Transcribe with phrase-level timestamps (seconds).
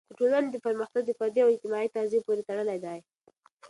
[0.09, 2.99] د ټولنې پرمختګ د فردي او اجتماعي تغذیې پورې تړلی دی.